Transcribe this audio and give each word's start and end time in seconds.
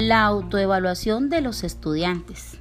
La 0.00 0.24
autoevaluación 0.24 1.28
de 1.28 1.42
los 1.42 1.62
estudiantes. 1.62 2.58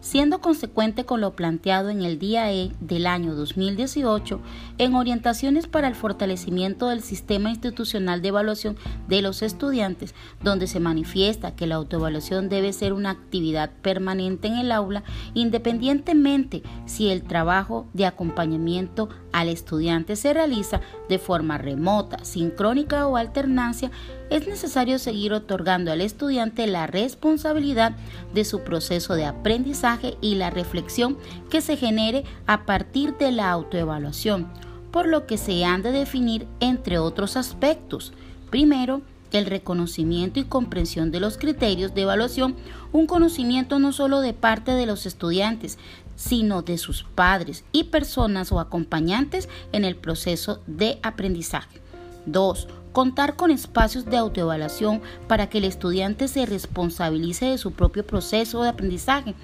Siendo 0.00 0.40
consecuente 0.40 1.04
con 1.04 1.20
lo 1.20 1.36
planteado 1.36 1.88
en 1.88 2.02
el 2.02 2.18
día 2.18 2.52
E 2.52 2.72
del 2.80 3.06
año 3.06 3.36
2018 3.36 4.40
en 4.78 4.96
orientaciones 4.96 5.68
para 5.68 5.86
el 5.86 5.94
fortalecimiento 5.94 6.88
del 6.88 7.02
sistema 7.02 7.50
institucional 7.50 8.22
de 8.22 8.28
evaluación 8.28 8.76
de 9.06 9.22
los 9.22 9.42
estudiantes, 9.42 10.16
donde 10.42 10.66
se 10.66 10.80
manifiesta 10.80 11.54
que 11.54 11.68
la 11.68 11.76
autoevaluación 11.76 12.48
debe 12.48 12.72
ser 12.72 12.92
una 12.92 13.10
actividad 13.10 13.70
permanente 13.80 14.48
en 14.48 14.58
el 14.58 14.72
aula, 14.72 15.04
independientemente 15.34 16.64
si 16.86 17.08
el 17.08 17.22
trabajo 17.22 17.86
de 17.92 18.06
acompañamiento 18.06 19.08
al 19.38 19.48
estudiante 19.48 20.16
se 20.16 20.34
realiza 20.34 20.80
de 21.08 21.18
forma 21.18 21.58
remota, 21.58 22.24
sincrónica 22.24 23.06
o 23.06 23.16
alternancia, 23.16 23.90
es 24.30 24.46
necesario 24.48 24.98
seguir 24.98 25.32
otorgando 25.32 25.92
al 25.92 26.00
estudiante 26.00 26.66
la 26.66 26.86
responsabilidad 26.86 27.92
de 28.34 28.44
su 28.44 28.60
proceso 28.60 29.14
de 29.14 29.26
aprendizaje 29.26 30.16
y 30.20 30.34
la 30.34 30.50
reflexión 30.50 31.16
que 31.50 31.60
se 31.60 31.76
genere 31.76 32.24
a 32.46 32.66
partir 32.66 33.16
de 33.16 33.30
la 33.30 33.50
autoevaluación, 33.50 34.48
por 34.90 35.06
lo 35.06 35.26
que 35.26 35.38
se 35.38 35.64
han 35.64 35.82
de 35.82 35.92
definir 35.92 36.46
entre 36.60 36.98
otros 36.98 37.36
aspectos. 37.36 38.12
Primero, 38.50 39.02
el 39.32 39.46
reconocimiento 39.46 40.40
y 40.40 40.44
comprensión 40.44 41.10
de 41.10 41.20
los 41.20 41.38
criterios 41.38 41.94
de 41.94 42.02
evaluación, 42.02 42.56
un 42.92 43.06
conocimiento 43.06 43.78
no 43.78 43.92
solo 43.92 44.20
de 44.20 44.32
parte 44.32 44.72
de 44.72 44.86
los 44.86 45.06
estudiantes, 45.06 45.78
sino 46.16 46.62
de 46.62 46.78
sus 46.78 47.04
padres 47.04 47.64
y 47.72 47.84
personas 47.84 48.50
o 48.50 48.60
acompañantes 48.60 49.48
en 49.72 49.84
el 49.84 49.96
proceso 49.96 50.60
de 50.66 50.98
aprendizaje. 51.02 51.80
2. 52.26 52.68
Contar 52.92 53.36
con 53.36 53.50
espacios 53.50 54.06
de 54.06 54.16
autoevaluación 54.16 55.00
para 55.28 55.48
que 55.48 55.58
el 55.58 55.64
estudiante 55.64 56.26
se 56.26 56.46
responsabilice 56.46 57.46
de 57.46 57.58
su 57.58 57.72
propio 57.72 58.04
proceso 58.04 58.62
de 58.62 58.70
aprendizaje, 58.70 59.34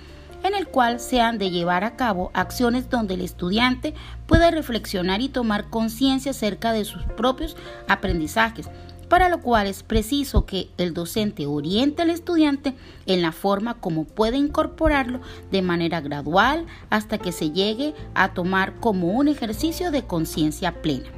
en 0.42 0.54
el 0.54 0.66
cual 0.68 1.00
se 1.00 1.20
han 1.20 1.38
de 1.38 1.50
llevar 1.50 1.84
a 1.84 1.96
cabo 1.96 2.30
acciones 2.34 2.90
donde 2.90 3.14
el 3.14 3.22
estudiante 3.22 3.94
pueda 4.26 4.50
reflexionar 4.50 5.20
y 5.22 5.28
tomar 5.28 5.70
conciencia 5.70 6.32
acerca 6.32 6.72
de 6.72 6.84
sus 6.84 7.02
propios 7.16 7.56
aprendizajes, 7.88 8.68
para 9.08 9.28
lo 9.28 9.40
cual 9.40 9.66
es 9.66 9.82
preciso 9.82 10.46
que 10.46 10.68
el 10.78 10.94
docente 10.94 11.46
oriente 11.46 12.02
al 12.02 12.10
estudiante 12.10 12.74
en 13.06 13.22
la 13.22 13.32
forma 13.32 13.74
como 13.74 14.04
puede 14.04 14.36
incorporarlo 14.36 15.20
de 15.50 15.62
manera 15.62 16.00
gradual 16.00 16.66
hasta 16.90 17.18
que 17.18 17.32
se 17.32 17.50
llegue 17.50 17.94
a 18.14 18.34
tomar 18.34 18.74
como 18.80 19.08
un 19.08 19.28
ejercicio 19.28 19.90
de 19.90 20.04
conciencia 20.04 20.82
plena. 20.82 21.08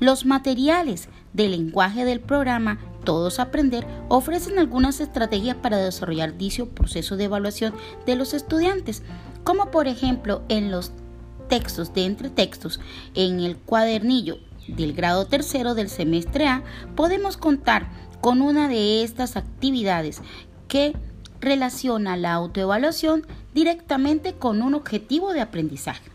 Los 0.00 0.26
materiales 0.26 1.08
del 1.32 1.52
lenguaje 1.52 2.04
del 2.04 2.20
programa 2.20 2.78
Todos 3.04 3.38
Aprender 3.38 3.86
ofrecen 4.08 4.58
algunas 4.58 5.00
estrategias 5.00 5.56
para 5.56 5.78
desarrollar 5.78 6.36
dicho 6.36 6.68
proceso 6.68 7.16
de 7.16 7.24
evaluación 7.24 7.74
de 8.04 8.16
los 8.16 8.34
estudiantes, 8.34 9.02
como 9.44 9.70
por 9.70 9.86
ejemplo 9.86 10.42
en 10.48 10.70
los 10.70 10.92
textos 11.48 11.94
de 11.94 12.04
entretextos, 12.04 12.80
en 13.14 13.40
el 13.40 13.56
cuadernillo 13.56 14.38
del 14.68 14.92
grado 14.92 15.26
tercero 15.26 15.74
del 15.74 15.88
semestre 15.88 16.46
A, 16.48 16.62
podemos 16.94 17.36
contar 17.36 17.88
con 18.20 18.42
una 18.42 18.68
de 18.68 19.02
estas 19.02 19.36
actividades 19.36 20.20
que 20.68 20.94
relaciona 21.40 22.16
la 22.16 22.32
autoevaluación 22.32 23.26
directamente 23.54 24.34
con 24.34 24.62
un 24.62 24.74
objetivo 24.74 25.32
de 25.32 25.40
aprendizaje. 25.40 26.10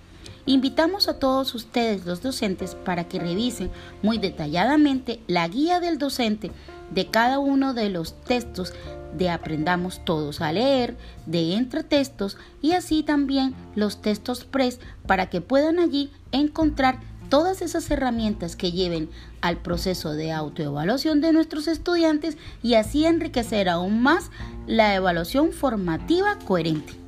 Invitamos 0.46 1.08
a 1.08 1.20
todos 1.20 1.54
ustedes 1.54 2.06
los 2.06 2.22
docentes 2.22 2.76
para 2.76 3.04
que 3.04 3.20
revisen 3.20 3.70
muy 4.02 4.18
detalladamente 4.18 5.22
la 5.28 5.48
guía 5.48 5.80
del 5.80 6.00
docente 6.00 6.52
de 6.90 7.08
cada 7.08 7.40
uno 7.40 7.74
de 7.74 7.90
los 7.90 8.20
textos 8.22 8.74
de 9.18 9.30
Aprendamos 9.30 10.04
Todos 10.04 10.42
a 10.42 10.52
Leer, 10.52 10.98
de 11.26 11.56
Entretextos 11.56 12.38
y 12.62 12.72
así 12.72 13.04
también 13.04 13.54
los 13.76 14.02
textos 14.02 14.44
PRES 14.46 14.80
para 15.06 15.30
que 15.30 15.42
puedan 15.42 15.80
allí 15.80 16.12
encontrar 16.32 17.00
todas 17.32 17.62
esas 17.62 17.90
herramientas 17.90 18.58
que 18.58 18.74
lleven 18.74 19.10
al 19.40 19.56
proceso 19.56 20.12
de 20.12 20.34
autoevaluación 20.34 21.22
de 21.22 21.32
nuestros 21.32 21.70
estudiantes 21.70 22.38
y 22.62 22.74
así 22.74 23.06
enriquecer 23.06 23.70
aún 23.70 24.04
más 24.04 24.30
la 24.68 24.94
evaluación 24.96 25.54
formativa 25.54 26.38
coherente. 26.46 27.01